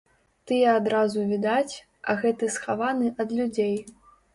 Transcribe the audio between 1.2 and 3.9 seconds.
відаць, а гэты схаваны ад людзей.